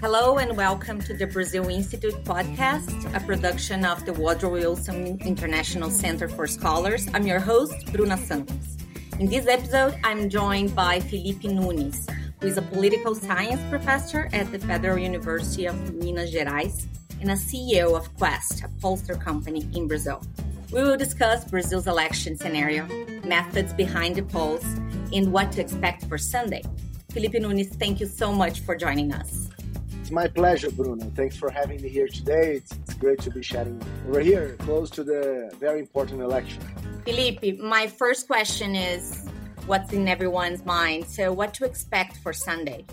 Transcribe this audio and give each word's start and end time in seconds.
Hello 0.00 0.38
and 0.38 0.56
welcome 0.56 1.00
to 1.02 1.14
the 1.14 1.28
Brazil 1.32 1.68
Institute 1.68 2.24
podcast, 2.24 3.14
a 3.14 3.20
production 3.20 3.84
of 3.84 4.04
the 4.04 4.12
Woodrow 4.12 4.50
Wilson 4.50 5.20
International 5.20 5.90
Center 5.90 6.28
for 6.28 6.48
Scholars. 6.48 7.06
I'm 7.14 7.24
your 7.24 7.38
host, 7.38 7.92
Bruna 7.92 8.16
Santos. 8.16 8.78
In 9.20 9.26
this 9.26 9.46
episode, 9.46 9.96
I'm 10.02 10.28
joined 10.28 10.74
by 10.74 10.98
Felipe 10.98 11.44
Nunes, 11.44 12.08
who 12.40 12.48
is 12.48 12.56
a 12.56 12.62
political 12.62 13.14
science 13.14 13.60
professor 13.70 14.28
at 14.32 14.50
the 14.50 14.58
Federal 14.58 14.98
University 14.98 15.66
of 15.66 15.94
Minas 15.94 16.34
Gerais 16.34 16.88
and 17.20 17.30
a 17.30 17.34
CEO 17.34 17.96
of 17.96 18.12
Quaest, 18.16 18.64
a 18.64 18.68
pollster 18.82 19.16
company 19.20 19.68
in 19.72 19.86
Brazil. 19.86 20.20
We 20.72 20.84
will 20.84 20.96
discuss 20.96 21.44
Brazil's 21.44 21.88
election 21.88 22.36
scenario, 22.36 22.86
methods 23.24 23.72
behind 23.72 24.14
the 24.14 24.22
polls, 24.22 24.62
and 25.12 25.32
what 25.32 25.50
to 25.52 25.60
expect 25.60 26.04
for 26.04 26.16
Sunday. 26.16 26.62
Felipe 27.10 27.34
Nunes, 27.34 27.70
thank 27.70 27.98
you 27.98 28.06
so 28.06 28.32
much 28.32 28.60
for 28.60 28.76
joining 28.76 29.12
us. 29.12 29.48
It's 30.00 30.12
my 30.12 30.28
pleasure, 30.28 30.70
Bruno. 30.70 31.10
Thanks 31.16 31.36
for 31.36 31.50
having 31.50 31.82
me 31.82 31.88
here 31.88 32.06
today. 32.06 32.54
It's, 32.54 32.70
it's 32.70 32.94
great 32.94 33.20
to 33.22 33.32
be 33.32 33.40
chatting. 33.40 33.82
We're 34.06 34.20
here 34.20 34.54
close 34.60 34.90
to 34.90 35.02
the 35.02 35.52
very 35.58 35.80
important 35.80 36.20
election. 36.20 36.62
Felipe, 37.04 37.58
my 37.58 37.88
first 37.88 38.28
question 38.28 38.76
is 38.76 39.28
what's 39.66 39.92
in 39.92 40.06
everyone's 40.06 40.64
mind? 40.64 41.06
So, 41.06 41.32
what 41.32 41.52
to 41.54 41.64
expect 41.64 42.18
for 42.18 42.32
Sunday? 42.32 42.84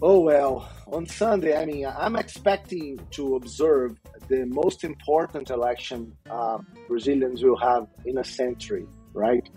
Oh, 0.00 0.20
well, 0.20 0.70
on 0.86 1.06
Sunday, 1.06 1.54
I 1.54 1.66
mean, 1.66 1.86
I'm 1.86 2.16
expecting 2.16 2.98
to 3.10 3.36
observe 3.36 3.98
the 4.28 4.46
most 4.46 4.84
important 4.84 5.50
election 5.50 6.16
uh, 6.30 6.58
Brazilians 6.88 7.42
will 7.42 7.58
have 7.58 7.86
in 8.04 8.18
a 8.18 8.24
century, 8.24 8.86
right? 9.12 9.48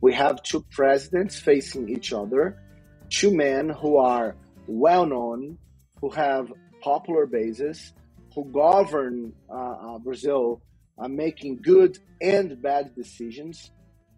We 0.00 0.12
have 0.14 0.42
two 0.42 0.64
presidents 0.70 1.38
facing 1.38 1.88
each 1.88 2.12
other, 2.12 2.60
two 3.10 3.34
men 3.34 3.68
who 3.68 3.98
are 3.98 4.36
well 4.66 5.06
known, 5.06 5.58
who 6.00 6.10
have 6.10 6.52
popular 6.82 7.26
bases, 7.26 7.92
who 8.34 8.44
govern 8.52 9.32
uh, 9.48 9.54
uh, 9.54 9.98
Brazil, 9.98 10.60
uh, 10.98 11.08
making 11.08 11.60
good 11.62 11.98
and 12.20 12.60
bad 12.60 12.94
decisions, 12.94 13.70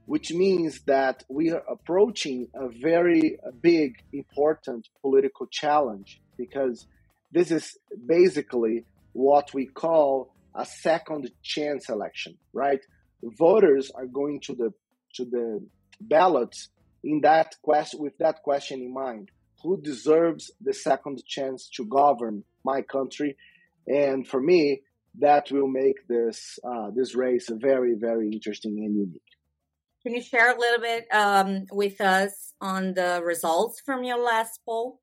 which 0.06 0.32
means 0.32 0.80
that 0.86 1.22
we 1.28 1.50
are 1.50 1.62
approaching 1.70 2.48
a 2.54 2.68
very 2.68 3.38
big, 3.60 4.02
important 4.12 4.88
political 5.00 5.46
challenge 5.46 6.20
because 6.36 6.86
this 7.30 7.50
is 7.50 7.76
basically 8.06 8.84
what 9.18 9.52
we 9.52 9.66
call 9.66 10.32
a 10.54 10.64
second 10.64 11.30
chance 11.42 11.88
election, 11.88 12.38
right? 12.52 12.80
Voters 13.22 13.90
are 13.94 14.06
going 14.06 14.40
to 14.44 14.54
the 14.54 14.72
to 15.14 15.24
the 15.24 15.66
ballots 16.00 16.68
in 17.02 17.20
that 17.22 17.56
quest 17.62 17.98
with 17.98 18.16
that 18.18 18.42
question 18.44 18.80
in 18.80 18.94
mind: 18.94 19.30
who 19.62 19.80
deserves 19.80 20.52
the 20.60 20.72
second 20.72 21.20
chance 21.26 21.68
to 21.74 21.84
govern 21.84 22.44
my 22.64 22.82
country? 22.82 23.36
And 23.88 24.26
for 24.26 24.40
me, 24.40 24.82
that 25.18 25.50
will 25.50 25.66
make 25.66 26.06
this 26.06 26.58
uh, 26.62 26.90
this 26.94 27.16
race 27.16 27.48
very 27.52 27.94
very 27.98 28.30
interesting 28.30 28.74
and 28.84 28.94
unique. 28.96 29.32
Can 30.04 30.14
you 30.14 30.22
share 30.22 30.54
a 30.54 30.58
little 30.58 30.80
bit 30.80 31.06
um, 31.12 31.66
with 31.72 32.00
us 32.00 32.54
on 32.60 32.94
the 32.94 33.20
results 33.24 33.80
from 33.84 34.04
your 34.04 34.22
last 34.22 34.60
poll? 34.64 35.00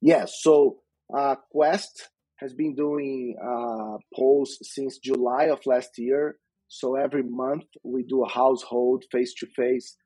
Yes. 0.00 0.34
So 0.40 0.78
uh, 1.12 1.34
Quaest 1.52 2.10
has 2.38 2.54
been 2.54 2.74
doing 2.74 3.36
uh, 3.42 3.98
polls 4.14 4.58
since 4.62 4.98
July 4.98 5.44
of 5.44 5.60
last 5.66 5.90
year. 5.98 6.36
So 6.68 6.96
every 6.96 7.22
month 7.24 7.64
we 7.84 8.04
do 8.04 8.24
a 8.24 8.28
household 8.28 9.04
face 9.10 9.34
to 9.40 9.46
face, 9.46 9.96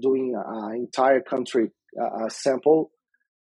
doing 0.00 0.34
an 0.34 0.74
entire 0.76 1.20
country 1.20 1.70
uh, 2.00 2.28
sample. 2.28 2.90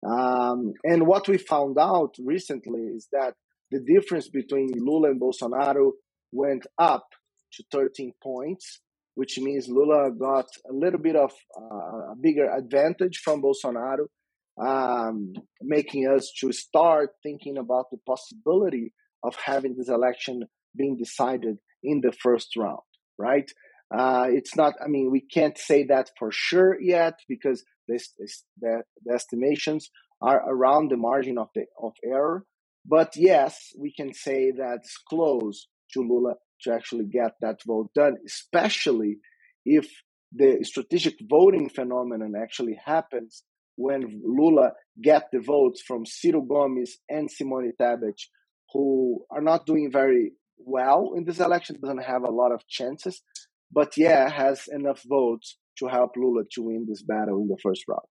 Um, 0.08 0.74
and 0.84 1.06
what 1.08 1.28
we 1.28 1.38
found 1.38 1.78
out 1.80 2.16
recently 2.24 2.82
is 2.82 3.08
that 3.12 3.34
the 3.72 3.80
difference 3.80 4.30
between 4.30 4.72
Lula 4.76 5.12
and 5.12 5.22
Bolsonaro 5.22 5.92
went 6.32 6.66
up 6.78 7.06
to 7.54 7.64
13 7.72 8.14
points, 8.22 8.80
which 9.16 9.38
means 9.40 9.68
Lula 9.70 10.12
got 10.12 10.48
a 10.70 10.74
little 10.74 11.00
bit 11.00 11.16
of 11.16 11.32
uh, 11.58 12.12
a 12.12 12.16
bigger 12.20 12.50
advantage 12.52 13.22
from 13.24 13.42
Bolsonaro 13.42 14.08
um, 14.60 15.34
making 15.62 16.08
us 16.08 16.32
to 16.40 16.52
start 16.52 17.12
thinking 17.24 17.58
about 17.58 17.86
the 17.92 17.98
possibility 18.08 18.94
of 19.24 19.36
having 19.36 19.76
this 19.78 19.90
election 19.90 20.44
being 20.76 20.98
decided 20.98 21.58
in 21.84 22.02
the 22.02 22.12
first 22.12 22.56
round, 22.56 22.80
right? 23.18 23.50
Uh, 23.96 24.28
it's 24.30 24.56
not, 24.56 24.74
I 24.84 24.88
mean, 24.88 25.12
we 25.12 25.22
can't 25.22 25.58
say 25.58 25.86
that 25.88 26.10
for 26.18 26.32
sure 26.32 26.80
yet 26.82 27.16
because 27.28 27.64
this, 27.88 28.14
this, 28.18 28.44
the, 28.60 28.84
the 29.04 29.14
estimations 29.14 29.90
are 30.22 30.42
around 30.48 30.90
the 30.92 30.98
margin 30.98 31.38
of, 31.38 31.50
the, 31.56 31.66
of 31.82 31.94
error. 32.06 32.46
But 32.86 33.14
yes, 33.16 33.58
we 33.78 33.94
can 33.94 34.14
say 34.14 34.52
that 34.52 34.80
it's 34.82 34.98
close 35.10 35.68
to 35.94 36.02
Lula 36.02 36.36
to 36.62 36.74
actually 36.74 37.06
get 37.06 37.34
that 37.42 37.60
vote 37.66 37.90
done, 37.94 38.16
especially 38.26 39.18
if 39.66 39.90
the 40.32 40.60
strategic 40.64 41.16
voting 41.30 41.70
phenomenon 41.70 42.34
actually 42.42 42.80
happens 42.84 43.44
when 43.82 44.22
Lula 44.24 44.74
get 45.02 45.24
the 45.32 45.40
votes 45.40 45.82
from 45.82 46.06
Ciro 46.06 46.42
Gomes 46.42 46.98
and 47.10 47.30
Simone 47.30 47.72
Tebet, 47.80 48.20
who 48.74 49.26
are 49.32 49.42
not 49.42 49.66
doing 49.66 49.92
very 49.92 50.34
well 50.58 51.14
in 51.16 51.26
this 51.26 51.40
election, 51.40 51.78
doesn't 51.82 52.04
have 52.04 52.24
a 52.24 52.32
lot 52.32 52.52
of 52.52 52.68
chances, 52.68 53.22
but 53.72 53.98
yeah, 53.98 54.30
has 54.30 54.68
enough 54.72 55.02
votes 55.08 55.58
to 55.80 55.88
help 55.88 56.12
Lula 56.16 56.44
to 56.54 56.64
win 56.64 56.86
this 56.88 57.02
battle 57.02 57.42
in 57.42 57.48
the 57.48 57.58
first 57.62 57.84
round. 57.88 58.02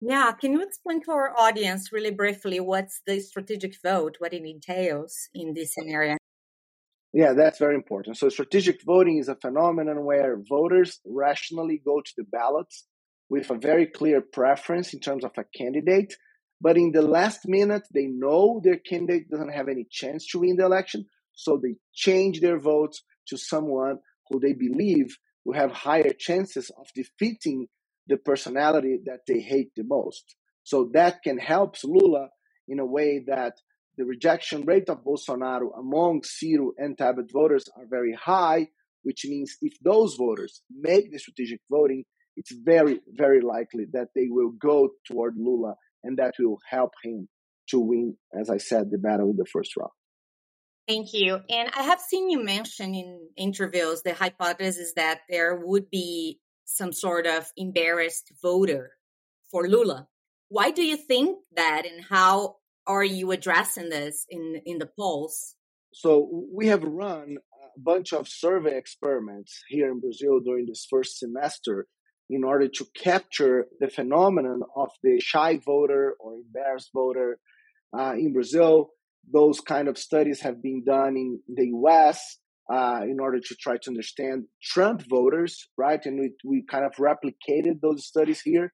Yeah, 0.00 0.30
can 0.32 0.52
you 0.52 0.62
explain 0.62 1.02
to 1.02 1.10
our 1.10 1.36
audience 1.36 1.92
really 1.92 2.12
briefly 2.12 2.60
what's 2.60 3.00
the 3.06 3.18
strategic 3.20 3.74
vote, 3.82 4.16
what 4.18 4.32
it 4.32 4.44
entails 4.44 5.28
in 5.34 5.54
this 5.54 5.74
scenario? 5.74 6.16
Yeah, 7.12 7.32
that's 7.32 7.58
very 7.58 7.74
important. 7.74 8.16
So, 8.16 8.28
strategic 8.28 8.82
voting 8.84 9.18
is 9.18 9.28
a 9.28 9.34
phenomenon 9.34 10.04
where 10.04 10.40
voters 10.48 11.00
rationally 11.04 11.80
go 11.84 12.00
to 12.00 12.12
the 12.16 12.24
ballots 12.24 12.86
with 13.30 13.50
a 13.50 13.58
very 13.58 13.86
clear 13.86 14.20
preference 14.20 14.94
in 14.94 15.00
terms 15.00 15.24
of 15.24 15.32
a 15.36 15.44
candidate. 15.56 16.14
But 16.60 16.76
in 16.76 16.92
the 16.92 17.02
last 17.02 17.46
minute, 17.46 17.82
they 17.92 18.06
know 18.06 18.60
their 18.62 18.78
candidate 18.78 19.30
doesn't 19.30 19.52
have 19.52 19.68
any 19.68 19.86
chance 19.90 20.26
to 20.28 20.40
win 20.40 20.56
the 20.56 20.64
election. 20.64 21.06
So 21.34 21.60
they 21.62 21.76
change 21.94 22.40
their 22.40 22.58
votes 22.58 23.02
to 23.28 23.36
someone 23.36 23.98
who 24.28 24.40
they 24.40 24.54
believe 24.54 25.16
will 25.44 25.54
have 25.54 25.72
higher 25.72 26.12
chances 26.12 26.70
of 26.70 26.86
defeating 26.94 27.68
the 28.06 28.16
personality 28.16 28.98
that 29.06 29.20
they 29.26 29.40
hate 29.40 29.70
the 29.76 29.84
most. 29.84 30.34
So 30.64 30.90
that 30.94 31.22
can 31.22 31.38
help 31.38 31.76
Lula 31.84 32.28
in 32.66 32.80
a 32.80 32.86
way 32.86 33.24
that 33.26 33.54
the 33.96 34.04
rejection 34.04 34.64
rate 34.64 34.88
of 34.88 35.04
Bolsonaro 35.04 35.78
among 35.78 36.22
Ciro 36.24 36.72
and 36.76 36.96
Tebet 36.96 37.32
voters 37.32 37.64
are 37.76 37.86
very 37.88 38.14
high, 38.14 38.68
which 39.02 39.24
means 39.24 39.56
if 39.62 39.74
those 39.82 40.14
voters 40.16 40.62
make 40.70 41.10
the 41.10 41.18
strategic 41.18 41.60
voting, 41.70 42.04
it's 42.38 42.52
very, 42.52 43.00
very 43.08 43.40
likely 43.40 43.86
that 43.92 44.08
they 44.14 44.28
will 44.28 44.50
go 44.50 44.90
toward 45.06 45.34
Lula 45.36 45.74
and 46.04 46.18
that 46.18 46.34
will 46.38 46.58
help 46.70 46.92
him 47.02 47.28
to 47.70 47.80
win, 47.80 48.16
as 48.38 48.48
I 48.48 48.58
said, 48.58 48.90
the 48.90 48.98
battle 48.98 49.30
in 49.30 49.36
the 49.36 49.44
first 49.52 49.76
round. 49.76 49.90
Thank 50.86 51.12
you. 51.12 51.40
And 51.50 51.68
I 51.76 51.82
have 51.82 52.00
seen 52.00 52.30
you 52.30 52.42
mention 52.42 52.94
in 52.94 53.28
interviews 53.36 54.02
the 54.02 54.14
hypothesis 54.14 54.92
that 54.94 55.20
there 55.28 55.60
would 55.62 55.90
be 55.90 56.38
some 56.64 56.92
sort 56.92 57.26
of 57.26 57.46
embarrassed 57.56 58.32
voter 58.40 58.92
for 59.50 59.68
Lula. 59.68 60.06
Why 60.48 60.70
do 60.70 60.82
you 60.82 60.96
think 60.96 61.38
that, 61.56 61.82
and 61.84 62.04
how 62.08 62.56
are 62.86 63.04
you 63.04 63.32
addressing 63.32 63.90
this 63.90 64.24
in, 64.30 64.62
in 64.64 64.78
the 64.78 64.88
polls? 64.98 65.56
So, 65.92 66.46
we 66.54 66.68
have 66.68 66.82
run 66.84 67.38
a 67.76 67.80
bunch 67.80 68.12
of 68.12 68.28
survey 68.28 68.78
experiments 68.78 69.62
here 69.68 69.90
in 69.90 70.00
Brazil 70.00 70.40
during 70.40 70.66
this 70.66 70.86
first 70.88 71.18
semester 71.18 71.86
in 72.30 72.44
order 72.44 72.68
to 72.68 72.86
capture 72.94 73.66
the 73.80 73.88
phenomenon 73.88 74.60
of 74.76 74.90
the 75.02 75.18
shy 75.20 75.56
voter 75.56 76.14
or 76.20 76.34
embarrassed 76.34 76.90
voter 76.92 77.38
uh, 77.98 78.12
in 78.12 78.32
Brazil. 78.32 78.90
Those 79.30 79.60
kind 79.60 79.88
of 79.88 79.98
studies 79.98 80.40
have 80.40 80.62
been 80.62 80.84
done 80.84 81.16
in 81.16 81.40
the 81.48 81.68
US 81.68 82.38
uh, 82.70 83.00
in 83.04 83.18
order 83.18 83.40
to 83.40 83.54
try 83.54 83.76
to 83.78 83.90
understand 83.90 84.44
Trump 84.62 85.02
voters, 85.08 85.68
right? 85.76 86.04
And 86.04 86.20
we, 86.20 86.32
we 86.44 86.64
kind 86.70 86.84
of 86.84 86.92
replicated 86.96 87.80
those 87.80 88.06
studies 88.06 88.42
here. 88.42 88.72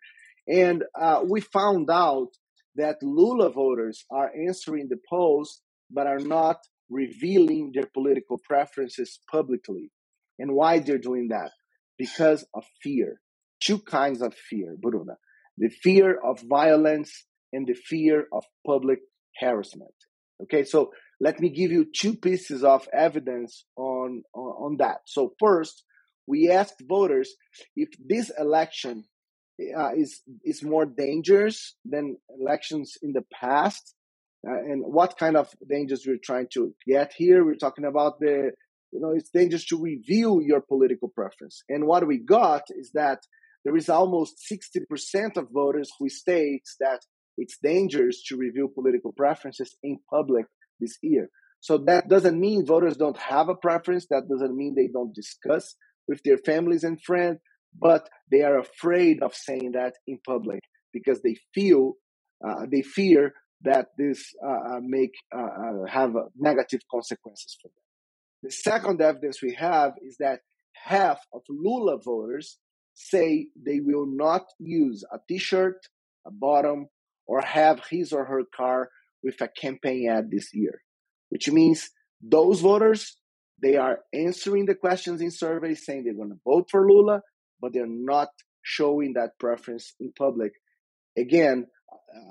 And 0.49 0.83
uh, 1.01 1.23
we 1.25 1.41
found 1.41 1.89
out 1.91 2.31
that 2.77 2.97
Lula 3.03 3.51
voters 3.51 4.05
are 4.11 4.33
answering 4.37 4.89
the 4.89 4.99
polls, 5.09 5.61
but 5.91 6.09
are 6.09 6.19
not 6.19 6.57
revealing 6.91 7.71
their 7.73 7.87
political 7.95 8.39
preferences 8.39 9.21
publicly. 9.31 9.93
And 10.41 10.55
why 10.55 10.81
they're 10.81 10.99
doing 10.99 11.29
that? 11.29 11.53
Because 11.97 12.45
of 12.53 12.65
fear 12.83 13.21
two 13.61 13.79
kinds 13.79 14.23
of 14.23 14.35
fear, 14.35 14.77
Bruna 14.81 15.17
the 15.57 15.69
fear 15.69 16.19
of 16.19 16.41
violence 16.41 17.25
and 17.53 17.67
the 17.67 17.75
fear 17.75 18.27
of 18.33 18.45
public 18.67 19.01
harassment. 19.39 19.95
Okay, 20.43 20.65
so 20.65 20.91
let 21.21 21.39
me 21.41 21.49
give 21.49 21.71
you 21.71 21.87
two 21.95 22.15
pieces 22.15 22.65
of 22.65 22.89
evidence 22.93 23.65
on, 23.77 24.23
on, 24.35 24.43
on 24.43 24.77
that. 24.79 24.99
So, 25.07 25.33
first, 25.39 25.85
we 26.27 26.51
asked 26.51 26.83
voters 26.87 27.35
if 27.77 27.89
this 28.05 28.31
election 28.39 29.05
uh, 29.77 29.91
is 29.95 30.21
is 30.45 30.65
more 30.65 30.85
dangerous 30.85 31.77
than 31.85 32.17
elections 32.41 32.97
in 33.03 33.13
the 33.13 33.25
past. 33.33 33.95
Uh, 34.47 34.53
and 34.53 34.83
what 34.83 35.17
kind 35.17 35.37
of 35.37 35.49
dangers 35.71 36.05
we're 36.07 36.19
trying 36.23 36.49
to 36.53 36.75
get 36.87 37.13
here? 37.17 37.45
We're 37.45 37.55
talking 37.55 37.85
about 37.85 38.19
the, 38.19 38.51
you 38.91 39.01
know, 39.01 39.13
it's 39.17 39.31
dangerous 39.31 39.65
to 39.67 39.81
reveal 39.81 40.43
your 40.43 40.61
political 40.61 41.09
preference. 41.09 41.63
And 41.69 41.87
what 41.87 42.07
we 42.07 42.19
got 42.19 42.65
is 42.71 42.91
that 42.93 43.21
there 43.65 43.77
is 43.77 43.89
almost 43.89 44.35
60% 44.51 45.37
of 45.37 45.49
voters 45.51 45.91
who 45.99 46.09
states 46.09 46.77
that 46.81 47.01
it's 47.37 47.59
dangerous 47.63 48.23
to 48.25 48.37
reveal 48.37 48.69
political 48.69 49.13
preferences 49.13 49.77
in 49.83 49.99
public 50.11 50.47
this 50.81 50.99
year. 51.03 51.31
So 51.61 51.79
that 51.87 52.09
doesn't 52.09 52.39
mean 52.39 52.67
voters 52.67 52.97
don't 52.97 53.17
have 53.17 53.49
a 53.49 53.55
preference. 53.55 54.07
That 54.11 54.29
doesn't 54.29 54.55
mean 54.55 54.75
they 54.75 54.91
don't 54.93 55.15
discuss 55.15 55.75
with 56.07 56.23
their 56.23 56.37
families 56.37 56.85
and 56.85 57.01
friends, 57.01 57.39
but 57.79 58.09
they 58.31 58.43
are 58.43 58.59
afraid 58.59 59.23
of 59.23 59.35
saying 59.35 59.73
that 59.73 59.95
in 60.07 60.19
public 60.27 60.61
because 60.93 61.23
they 61.23 61.37
feel 61.55 61.95
uh, 62.47 62.67
they 62.71 62.83
fear 62.83 63.33
that 63.63 63.87
this 63.97 64.35
uh, 64.47 64.75
uh 64.75 64.81
make 64.83 65.15
uh, 65.35 65.41
uh, 65.41 65.87
have 65.89 66.13
negative 66.37 66.81
consequences 66.91 67.57
for 67.63 67.69
them. 67.69 67.83
The 68.43 68.51
second 68.51 69.01
evidence 69.01 69.41
we 69.43 69.55
have 69.55 69.93
is 70.07 70.17
that 70.21 70.41
half 70.75 71.19
of 71.33 71.41
Lula 71.49 71.97
voters 72.05 72.59
say 72.95 73.49
they 73.57 73.81
will 73.81 74.07
not 74.07 74.43
use 74.59 75.05
a 75.13 75.19
T-shirt, 75.29 75.87
a 76.27 76.31
bottom, 76.31 76.89
or 77.27 77.41
have 77.43 77.83
his 77.91 78.13
or 78.13 78.25
her 78.25 78.43
car 78.55 78.89
with 79.23 79.41
a 79.41 79.49
campaign 79.49 80.09
ad 80.11 80.31
this 80.31 80.55
year, 80.55 80.83
which 81.31 81.51
means 81.51 81.91
those 82.23 82.61
voters 82.61 83.17
they 83.63 83.77
are 83.77 84.01
answering 84.13 84.67
the 84.67 84.75
questions 84.75 85.21
in 85.21 85.31
surveys 85.31 85.85
saying 85.85 86.05
they're 86.05 86.15
going 86.15 86.31
to 86.31 86.41
vote 86.45 86.69
for 86.71 86.87
Lula, 86.87 87.23
but 87.61 87.73
they're 87.73 87.87
not 87.87 88.29
showing 88.63 89.15
that 89.15 89.39
preference 89.39 89.95
in 90.01 90.13
public. 90.13 90.53
Again, 91.17 91.67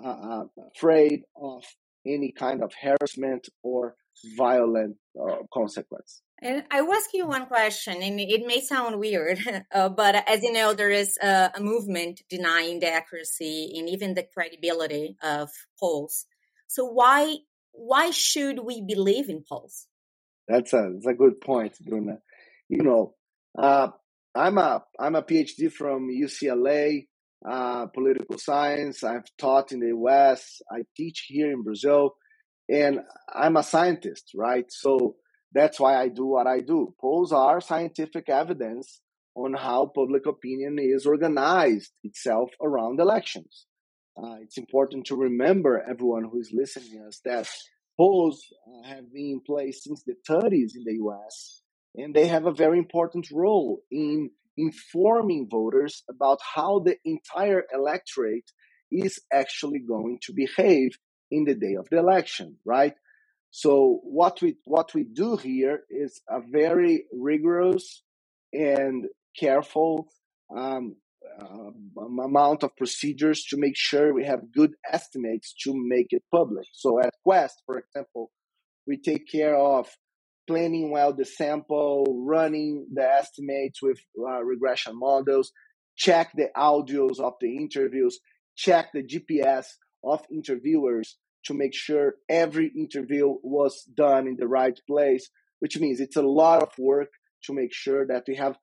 uh, 0.03 0.09
uh, 0.09 0.43
afraid 0.75 1.21
of 1.35 1.63
any 2.05 2.33
kind 2.37 2.61
of 2.61 2.73
harassment 2.79 3.47
or 3.63 3.95
violent 4.37 4.97
uh, 5.19 5.37
consequence. 5.53 6.21
And 6.43 6.65
I 6.69 6.81
will 6.81 6.95
ask 6.95 7.13
you 7.13 7.25
one 7.25 7.45
question, 7.45 8.03
and 8.03 8.19
it 8.19 8.45
may 8.45 8.59
sound 8.59 8.99
weird, 8.99 9.39
uh, 9.71 9.87
but 9.87 10.27
as 10.27 10.43
you 10.43 10.51
know, 10.51 10.73
there 10.73 10.91
is 10.91 11.17
a, 11.21 11.51
a, 11.55 11.61
movement 11.61 12.21
denying 12.29 12.81
the 12.81 12.91
accuracy 12.91 13.73
and 13.77 13.87
even 13.87 14.13
the 14.13 14.23
credibility 14.23 15.15
of 15.23 15.49
polls. 15.79 16.25
So 16.67 16.83
why 16.83 17.37
why 17.71 18.11
should 18.11 18.59
we 18.59 18.81
believe 18.81 19.29
in 19.29 19.45
polls? 19.47 19.87
That's 20.49 20.73
a 20.73 20.89
that's 20.93 21.07
a 21.07 21.13
good 21.13 21.39
point, 21.39 21.77
Bruna. 21.79 22.17
You 22.67 22.83
know, 22.83 23.15
uh, 23.57 23.91
I'm 24.35 24.57
a 24.57 24.83
I'm 24.99 25.15
a 25.15 25.23
PhD 25.23 25.71
from 25.71 26.09
UCLA, 26.09 27.07
uh, 27.49 27.85
political 27.85 28.37
science. 28.37 29.01
I've 29.01 29.29
taught 29.37 29.71
in 29.71 29.79
the 29.79 29.87
U.S. 29.87 30.61
I 30.69 30.81
teach 30.97 31.25
here 31.29 31.53
in 31.53 31.63
Brazil, 31.63 32.15
and 32.67 32.99
I'm 33.33 33.55
a 33.55 33.63
scientist, 33.63 34.31
right? 34.35 34.65
So 34.67 35.15
that's 35.53 35.79
why 35.79 35.95
I 35.95 36.07
do 36.09 36.25
what 36.25 36.47
I 36.47 36.59
do. 36.61 36.93
Polls 36.99 37.31
are 37.31 37.61
scientific 37.61 38.29
evidence 38.29 39.01
on 39.35 39.53
how 39.53 39.91
public 39.93 40.25
opinion 40.25 40.77
is 40.79 41.05
organized 41.05 41.91
itself 42.03 42.49
around 42.61 42.99
elections. 42.99 43.65
Uh, 44.17 44.35
it's 44.41 44.57
important 44.57 45.07
to 45.07 45.15
remember, 45.15 45.83
everyone 45.89 46.23
who 46.23 46.39
is 46.39 46.51
listening 46.53 46.99
to 46.99 47.07
us, 47.07 47.19
that 47.25 47.49
polls 47.97 48.43
uh, 48.67 48.87
have 48.87 49.11
been 49.11 49.39
in 49.39 49.41
place 49.45 49.83
since 49.83 50.03
the 50.03 50.15
30s 50.29 50.75
in 50.75 50.83
the 50.85 50.97
US, 51.05 51.61
and 51.95 52.13
they 52.13 52.27
have 52.27 52.45
a 52.45 52.53
very 52.53 52.77
important 52.77 53.27
role 53.31 53.81
in 53.91 54.29
informing 54.55 55.47
voters 55.49 56.03
about 56.09 56.39
how 56.55 56.79
the 56.79 56.95
entire 57.05 57.63
electorate 57.73 58.51
is 58.91 59.19
actually 59.31 59.79
going 59.79 60.19
to 60.21 60.33
behave 60.33 60.91
in 61.31 61.45
the 61.45 61.55
day 61.55 61.73
of 61.73 61.87
the 61.89 61.97
election, 61.97 62.57
right? 62.63 62.93
So 63.55 63.99
what 64.01 64.41
we 64.41 64.55
what 64.65 64.95
we 64.95 65.03
do 65.03 65.37
here 65.37 65.83
is 65.87 66.21
a 66.27 66.39
very 66.41 67.05
rigorous 67.13 68.01
and 68.51 69.05
careful 69.39 70.07
um, 70.57 70.95
uh, 71.39 71.69
amount 72.23 72.63
of 72.63 72.75
procedures 72.75 73.43
to 73.49 73.57
make 73.57 73.75
sure 73.77 74.11
we 74.11 74.25
have 74.25 74.51
good 74.51 74.71
estimates 74.91 75.53
to 75.65 75.73
make 75.75 76.07
it 76.09 76.23
public. 76.31 76.65
So 76.73 76.99
at 76.99 77.13
Quaest, 77.23 77.61
for 77.67 77.77
example, 77.77 78.31
we 78.87 78.97
take 78.97 79.27
care 79.31 79.55
of 79.55 79.87
planning 80.47 80.89
well 80.89 81.13
the 81.13 81.23
sample, 81.23 82.05
running 82.25 82.87
the 82.91 83.07
estimates 83.07 83.83
with 83.83 83.99
uh, 84.17 84.43
regression 84.43 84.97
models, 84.97 85.51
check 85.95 86.31
the 86.33 86.49
audios 86.57 87.19
of 87.19 87.33
the 87.39 87.55
interviews, 87.55 88.19
check 88.55 88.87
the 88.93 89.03
GPS 89.03 89.67
of 90.03 90.25
interviewers 90.31 91.17
to 91.45 91.53
make 91.53 91.73
sure 91.73 92.15
every 92.29 92.71
interview 92.75 93.35
was 93.43 93.83
done 93.95 94.27
in 94.27 94.35
the 94.37 94.47
right 94.47 94.79
place, 94.87 95.29
which 95.59 95.79
means 95.79 95.99
it's 95.99 96.15
a 96.15 96.21
lot 96.21 96.63
of 96.63 96.69
work 96.77 97.09
to 97.45 97.53
make 97.53 97.73
sure 97.73 98.05
that 98.07 98.23
we 98.27 98.35
have 98.35 98.57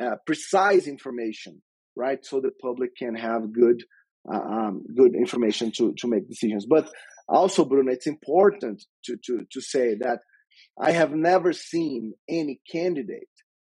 uh, 0.00 0.16
precise 0.26 0.86
information, 0.86 1.62
right? 1.94 2.24
So 2.24 2.40
the 2.40 2.50
public 2.62 2.96
can 2.96 3.14
have 3.14 3.52
good, 3.52 3.82
uh, 4.30 4.38
um, 4.38 4.84
good 4.96 5.14
information 5.14 5.72
to, 5.76 5.94
to 5.98 6.08
make 6.08 6.28
decisions. 6.28 6.66
But 6.66 6.90
also, 7.28 7.64
Bruno, 7.64 7.92
it's 7.92 8.06
important 8.06 8.84
to, 9.04 9.16
to, 9.24 9.46
to 9.50 9.60
say 9.60 9.96
that 10.00 10.20
I 10.80 10.92
have 10.92 11.12
never 11.12 11.52
seen 11.52 12.14
any 12.28 12.60
candidate 12.70 13.28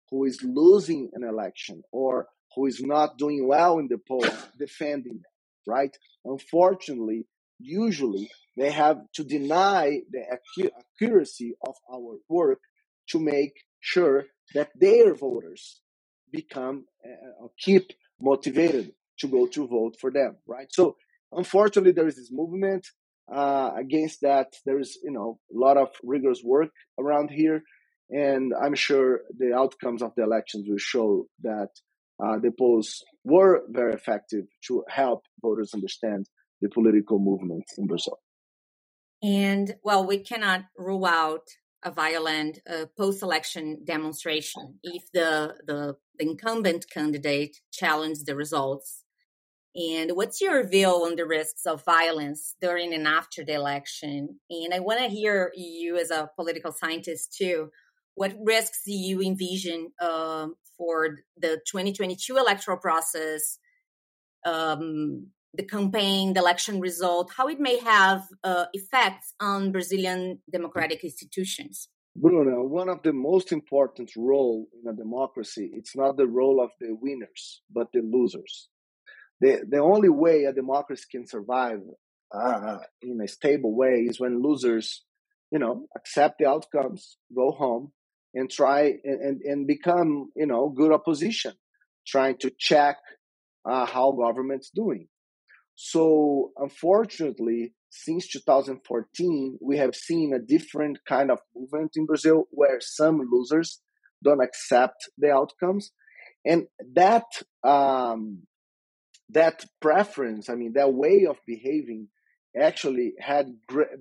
who 0.09 0.25
is 0.25 0.39
losing 0.43 1.09
an 1.13 1.23
election 1.23 1.83
or 1.91 2.27
who 2.55 2.67
is 2.67 2.81
not 2.81 3.17
doing 3.17 3.47
well 3.47 3.79
in 3.79 3.87
the 3.89 3.97
polls 3.97 4.47
defending 4.59 5.21
right? 5.67 5.95
Unfortunately, 6.25 7.25
usually 7.63 8.29
they 8.57 8.71
have 8.71 8.97
to 9.15 9.23
deny 9.23 10.01
the 10.11 10.23
accuracy 10.31 11.55
of 11.65 11.75
our 11.91 12.17
work 12.29 12.59
to 13.09 13.19
make 13.19 13.53
sure 13.79 14.25
that 14.53 14.69
their 14.75 15.15
voters 15.15 15.81
become 16.31 16.85
uh, 17.05 17.47
keep 17.59 17.91
motivated 18.21 18.93
to 19.19 19.27
go 19.27 19.47
to 19.47 19.67
vote 19.67 19.95
for 19.99 20.11
them 20.11 20.37
right? 20.47 20.67
So 20.71 20.95
unfortunately 21.31 21.93
there 21.93 22.07
is 22.07 22.15
this 22.15 22.31
movement 22.31 22.87
uh, 23.33 23.71
against 23.77 24.21
that. 24.21 24.53
There 24.65 24.79
is 24.79 24.97
you 25.03 25.11
know 25.11 25.39
a 25.53 25.57
lot 25.57 25.77
of 25.77 25.89
rigorous 26.03 26.41
work 26.43 26.69
around 26.99 27.29
here 27.31 27.63
and 28.09 28.53
i'm 28.61 28.75
sure 28.75 29.21
the 29.37 29.53
outcomes 29.53 30.01
of 30.01 30.11
the 30.15 30.23
elections 30.23 30.67
will 30.69 30.77
show 30.77 31.25
that 31.41 31.69
uh, 32.23 32.37
the 32.39 32.51
polls 32.51 33.03
were 33.23 33.63
very 33.69 33.93
effective 33.93 34.45
to 34.67 34.83
help 34.87 35.23
voters 35.41 35.73
understand 35.73 36.27
the 36.63 36.69
political 36.69 37.19
movement 37.19 37.65
in 37.77 37.85
Brazil. 37.85 38.19
And 39.21 39.75
well, 39.83 40.05
we 40.05 40.19
cannot 40.19 40.65
rule 40.77 41.05
out 41.05 41.47
a 41.83 41.91
violent 41.91 42.59
uh, 42.67 42.85
post-election 42.97 43.83
demonstration 43.85 44.79
if 44.83 45.03
the, 45.13 45.55
the, 45.67 45.95
incumbent 46.19 46.85
candidate 46.93 47.57
challenges 47.71 48.23
the 48.23 48.35
results. 48.35 49.03
And 49.75 50.11
what's 50.11 50.39
your 50.39 50.65
view 50.65 50.87
on 50.87 51.15
the 51.15 51.25
risks 51.25 51.65
of 51.65 51.83
violence 51.83 52.55
during 52.61 52.93
and 52.93 53.07
after 53.07 53.43
the 53.43 53.53
election? 53.53 54.39
And 54.49 54.73
I 54.73 54.79
want 54.79 54.99
to 54.99 55.07
hear 55.07 55.51
you 55.55 55.97
as 55.97 56.11
a 56.11 56.29
political 56.35 56.71
scientist 56.71 57.35
too. 57.35 57.71
What 58.13 58.35
risks 58.41 58.83
do 58.85 58.93
you 58.93 59.21
envision 59.21 59.91
um, 59.99 60.53
for 60.77 61.17
the 61.35 61.59
2022 61.65 62.37
electoral 62.37 62.77
process 62.77 63.57
um, 64.45 65.31
the 65.53 65.63
campaign, 65.63 66.33
the 66.33 66.39
election 66.39 66.79
result, 66.79 67.31
how 67.37 67.47
it 67.47 67.59
may 67.59 67.79
have 67.79 68.23
uh, 68.43 68.65
effects 68.73 69.33
on 69.39 69.71
Brazilian 69.71 70.39
democratic 70.51 71.03
institutions? 71.03 71.89
Bruno, 72.15 72.63
one 72.63 72.89
of 72.89 73.01
the 73.03 73.13
most 73.13 73.51
important 73.51 74.11
role 74.15 74.67
in 74.73 74.91
a 74.91 74.95
democracy, 74.95 75.71
it's 75.73 75.95
not 75.95 76.17
the 76.17 76.27
role 76.27 76.63
of 76.63 76.69
the 76.79 76.95
winners, 76.99 77.61
but 77.71 77.87
the 77.93 78.01
losers. 78.01 78.69
The, 79.41 79.63
the 79.67 79.79
only 79.79 80.09
way 80.09 80.43
a 80.43 80.53
democracy 80.53 81.05
can 81.11 81.27
survive 81.27 81.79
uh, 82.33 82.77
in 83.01 83.19
a 83.21 83.27
stable 83.27 83.75
way 83.75 84.05
is 84.07 84.19
when 84.19 84.41
losers, 84.41 85.03
you 85.51 85.59
know, 85.59 85.87
accept 85.95 86.39
the 86.39 86.47
outcomes, 86.47 87.17
go 87.35 87.51
home, 87.51 87.91
and 88.33 88.49
try 88.49 88.93
and, 89.03 89.21
and, 89.21 89.41
and 89.41 89.67
become, 89.67 90.31
you 90.35 90.47
know, 90.47 90.69
good 90.69 90.91
opposition, 90.91 91.53
trying 92.07 92.37
to 92.37 92.51
check 92.57 92.97
uh, 93.69 93.85
how 93.85 94.11
government's 94.11 94.69
doing. 94.69 95.07
So, 95.75 96.51
unfortunately, 96.57 97.73
since 97.89 98.27
2014, 98.27 99.57
we 99.61 99.77
have 99.77 99.95
seen 99.95 100.33
a 100.33 100.39
different 100.39 100.99
kind 101.07 101.31
of 101.31 101.39
movement 101.55 101.91
in 101.95 102.05
Brazil 102.05 102.45
where 102.51 102.79
some 102.79 103.21
losers 103.31 103.81
don't 104.23 104.41
accept 104.41 105.09
the 105.17 105.31
outcomes. 105.31 105.91
And 106.45 106.67
that, 106.93 107.25
um, 107.63 108.43
that 109.29 109.65
preference, 109.81 110.49
I 110.49 110.55
mean, 110.55 110.73
that 110.73 110.93
way 110.93 111.25
of 111.27 111.37
behaving 111.47 112.09
actually 112.59 113.13
had 113.19 113.47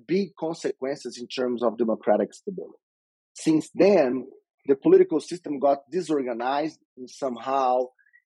big 0.07 0.35
consequences 0.39 1.17
in 1.19 1.27
terms 1.27 1.63
of 1.63 1.77
democratic 1.77 2.33
stability. 2.33 2.77
Since 3.33 3.69
then, 3.73 4.27
the 4.67 4.75
political 4.75 5.19
system 5.19 5.59
got 5.59 5.79
disorganized 5.91 6.79
somehow 7.07 7.87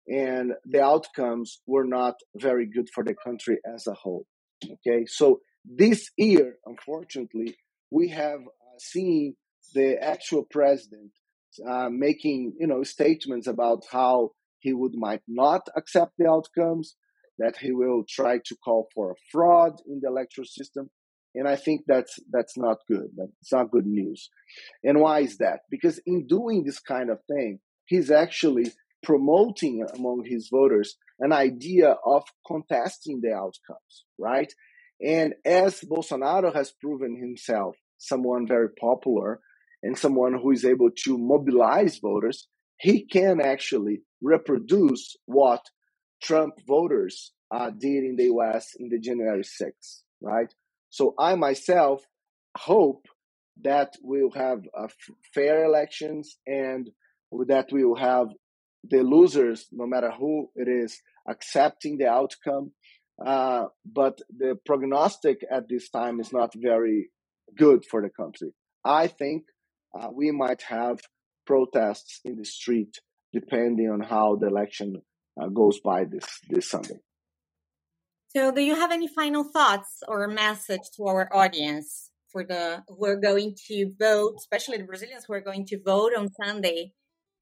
and 0.09 0.53
the 0.65 0.83
outcomes 0.83 1.61
were 1.67 1.85
not 1.85 2.15
very 2.37 2.67
good 2.67 2.89
for 2.95 3.05
the 3.05 3.15
country 3.15 3.59
as 3.75 3.87
a 3.87 3.95
whole. 3.95 4.27
Okay, 4.65 5.07
so 5.07 5.41
this 5.65 6.11
year, 6.17 6.57
unfortunately, 6.67 7.57
we 7.91 8.09
have 8.09 8.41
uh, 8.41 8.79
seen 8.79 9.35
the 9.75 9.97
actual 10.03 10.45
president 10.51 11.11
uh, 11.69 11.89
making 11.91 12.55
you 12.59 12.67
know 12.67 12.83
statements 12.83 13.47
about 13.47 13.83
how 13.91 14.31
he 14.61 14.73
would 14.73 14.95
might 14.95 15.23
not 15.27 15.69
accept 15.77 16.13
the 16.19 16.29
outcomes, 16.29 16.97
that 17.39 17.57
he 17.59 17.73
will 17.73 18.05
try 18.09 18.39
to 18.45 18.57
call 18.65 18.89
for 18.95 19.13
a 19.13 19.21
fraud 19.31 19.73
in 19.87 20.01
the 20.01 20.09
electoral 20.09 20.47
system, 20.47 20.91
and 21.35 21.49
I 21.49 21.57
think 21.57 21.83
that's 21.87 22.19
that's 22.31 22.57
not 22.57 22.79
good. 22.89 23.09
That's 23.17 23.53
not 23.53 23.71
good 23.71 23.87
news. 23.87 24.31
And 24.85 25.01
why 25.01 25.21
is 25.21 25.39
that? 25.39 25.61
Because 25.71 26.01
in 26.07 26.27
doing 26.27 26.65
this 26.65 26.79
kind 26.79 27.11
of 27.11 27.19
thing, 27.29 27.61
he's 27.87 28.11
actually 28.11 28.73
promoting 29.03 29.85
among 29.97 30.25
his 30.25 30.49
voters 30.51 30.97
an 31.19 31.33
idea 31.33 31.97
of 32.05 32.25
contesting 32.47 33.21
the 33.23 33.33
outcomes, 33.33 34.05
right? 34.19 34.53
And 35.05 35.35
as 35.45 35.81
Bolsonaro 35.81 36.55
has 36.55 36.73
proven 36.81 37.17
himself 37.17 37.77
someone 37.99 38.47
very 38.47 38.69
popular 38.71 39.41
and 39.83 39.99
someone 39.99 40.35
who 40.35 40.53
is 40.53 40.65
able 40.65 40.91
to 41.05 41.19
mobilize 41.19 41.99
voters, 41.99 42.49
he 42.79 43.05
can 43.05 43.41
actually 43.41 44.03
reproduce 44.23 45.17
what 45.27 45.65
Trump 46.23 46.55
voters 46.67 47.33
uh, 47.55 47.71
did 47.71 48.05
in 48.05 48.17
the 48.17 48.25
US 48.25 48.75
in 48.79 48.89
the 48.89 48.99
January 48.99 49.43
6th, 49.43 50.03
right? 50.21 50.53
So 50.91 51.15
I 51.19 51.35
myself 51.35 52.03
hope 52.57 53.07
that 53.63 53.95
we'll 54.03 54.31
have 54.31 54.61
uh, 54.77 54.89
fair 55.35 55.65
elections 55.65 56.39
and 56.47 56.91
that 57.49 57.73
we 57.73 57.85
will 57.85 57.97
have 57.97 58.29
the 58.85 59.03
losers, 59.03 59.67
no 59.73 59.87
matter 59.87 60.11
who 60.11 60.51
it 60.55 60.69
is, 60.69 61.01
accepting 61.29 61.99
the 61.99 62.09
outcome. 62.09 62.73
Uh, 63.25 63.67
but 63.85 64.19
the 64.37 64.59
prognostic 64.67 65.39
at 65.51 65.69
this 65.69 65.89
time 65.91 66.19
is 66.21 66.33
not 66.33 66.53
very 66.57 67.11
good 67.57 67.85
for 67.85 68.03
the 68.03 68.11
country. 68.11 68.53
I 68.85 69.07
think 69.07 69.45
uh, 69.99 70.09
we 70.13 70.31
might 70.33 70.63
have 70.63 70.99
protests 71.47 72.21
in 72.25 72.37
the 72.37 72.45
street 72.45 72.99
depending 73.33 73.89
on 73.91 74.01
how 74.01 74.37
the 74.37 74.49
election 74.49 75.03
uh, 75.41 75.49
goes 75.49 75.81
by 75.81 76.05
this 76.05 76.27
this 76.49 76.69
Sunday. 76.69 77.01
So, 78.35 78.51
do 78.51 78.63
you 78.63 78.75
have 78.75 78.91
any 78.91 79.09
final 79.09 79.45
thoughts 79.45 80.03
or 80.09 80.27
message 80.27 80.81
to 80.97 81.05
our 81.05 81.29
audience 81.35 82.11
for 82.31 82.45
the 82.45 82.83
who 82.89 83.05
are 83.05 83.17
going 83.17 83.55
to 83.69 83.93
vote, 83.99 84.35
especially 84.39 84.79
the 84.79 84.85
Brazilians 84.85 85.25
who 85.27 85.35
are 85.35 85.41
going 85.41 85.67
to 85.67 85.79
vote 85.83 86.13
on 86.17 86.31
Sunday 86.33 86.93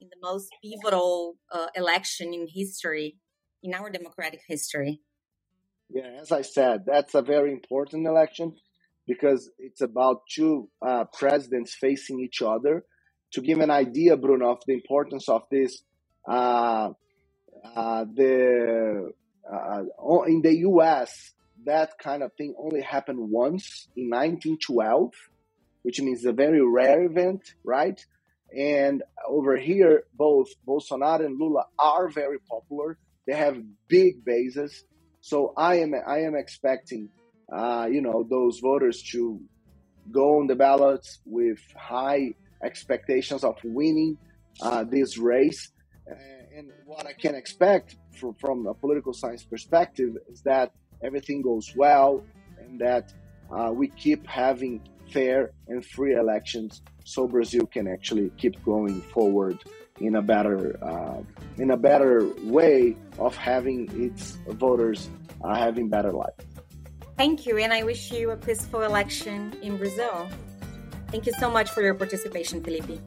in 0.01 0.09
the 0.09 0.17
most 0.21 0.49
pivotal 0.63 1.37
uh, 1.53 1.67
election 1.75 2.33
in 2.33 2.47
history, 2.49 3.17
in 3.63 3.75
our 3.75 3.91
democratic 3.91 4.41
history? 4.47 5.01
Yeah, 5.91 6.19
as 6.21 6.33
I 6.33 6.43
said, 6.43 6.85
that's 6.87 7.15
a 7.15 7.23
very 7.23 7.53
important 7.53 8.07
election 8.07 8.57
because 9.07 9.51
it's 9.59 9.81
about 9.81 10.23
two 10.31 10.69
uh, 10.81 11.05
presidents 11.13 11.75
facing 11.75 12.21
each 12.21 12.43
other. 12.43 12.85
To 13.33 13.41
give 13.41 13.59
an 13.59 13.71
idea, 13.71 14.17
Bruno, 14.17 14.53
of 14.53 14.61
the 14.67 14.75
importance 14.75 15.29
of 15.29 15.43
this, 15.51 15.83
uh, 16.29 16.91
uh, 17.65 18.05
the 18.15 19.13
uh, 19.53 19.83
in 20.27 20.43
the 20.43 20.59
U.S. 20.59 21.33
that 21.65 21.99
kind 21.99 22.23
of 22.23 22.33
thing 22.35 22.55
only 22.59 22.83
happened 22.83 23.19
once 23.31 23.89
in 23.97 24.05
1912, 24.11 25.13
which 25.83 26.01
means 26.01 26.25
a 26.25 26.33
very 26.33 26.65
rare 26.65 27.05
event, 27.05 27.55
right? 27.65 28.05
And 28.57 29.03
over 29.29 29.57
here, 29.57 30.05
both 30.15 30.49
Bolsonaro 30.67 31.25
and 31.25 31.39
Lula 31.39 31.65
are 31.79 32.09
very 32.09 32.39
popular. 32.41 32.99
They 33.27 33.35
have 33.35 33.63
big 33.89 34.25
bases. 34.25 34.85
So 35.21 35.53
I 35.57 35.77
am 35.81 35.95
I 35.95 36.21
am 36.21 36.35
expecting, 36.35 37.11
uh, 37.53 37.89
you 37.91 38.01
know, 38.01 38.27
those 38.29 38.59
voters 38.61 39.03
to 39.13 39.41
go 40.11 40.41
on 40.41 40.47
the 40.47 40.57
ballots 40.57 41.21
with 41.25 41.61
high 41.77 42.35
expectations 42.63 43.45
of 43.45 43.57
winning 43.63 44.19
uh, 44.63 44.85
this 44.85 45.19
race. 45.19 45.71
And 46.57 46.73
what 46.85 47.07
I 47.07 47.13
can 47.13 47.35
expect 47.35 47.97
from, 48.19 48.35
from 48.35 48.67
a 48.67 48.75
political 48.75 49.13
science 49.13 49.45
perspective 49.45 50.17
is 50.29 50.43
that 50.43 50.73
everything 51.03 51.43
goes 51.43 51.73
well 51.77 52.25
and 52.59 52.81
that 52.81 53.13
uh, 53.51 53.71
we 53.73 53.89
keep 53.89 54.27
having 54.27 54.81
fair 55.13 55.51
and 55.69 55.85
free 55.85 56.15
elections 56.15 56.83
so 57.05 57.27
Brazil 57.27 57.67
can 57.67 57.87
actually 57.89 58.31
keep 58.37 58.63
going 58.65 59.01
forward 59.01 59.59
in 60.01 60.17
a 60.17 60.23
better 60.23 60.83
uh, 60.83 61.21
in 61.59 61.71
a 61.73 61.77
better 61.77 62.29
way 62.45 62.97
of 63.19 63.37
having 63.37 63.89
its 64.03 64.39
voters 64.49 65.11
uh, 65.45 65.55
having 65.55 65.89
better 65.89 66.13
life. 66.13 66.35
Thank 67.17 67.47
you, 67.47 67.59
and 67.59 67.73
I 67.73 67.83
wish 67.83 68.11
you 68.13 68.31
a 68.31 68.37
peaceful 68.37 68.83
election 68.83 69.55
in 69.63 69.77
Brazil. 69.77 70.29
Thank 71.09 71.27
you 71.27 71.35
so 71.39 71.51
much 71.51 71.69
for 71.71 71.83
your 71.83 71.95
participation, 71.95 72.63
Felipe. 72.65 72.99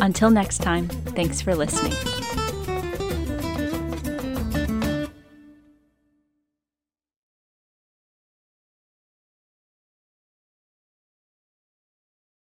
Until 0.00 0.30
next 0.30 0.58
time, 0.58 0.88
thanks 0.88 1.40
for 1.40 1.56
listening. 1.56 2.23